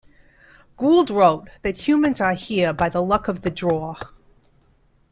Gould 0.77 1.11
wrote 1.11 1.51
that 1.61 1.87
Humans 1.87 2.21
are 2.21 2.33
here 2.33 2.73
by 2.73 2.89
the 2.89 3.03
luck 3.03 3.27
of 3.27 3.43
the 3.43 3.51
draw. 3.51 3.97